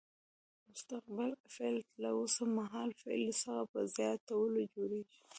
[0.71, 5.15] مستقبل فعل له اوس مهال فعل څخه په زیاتولو جوړیږي.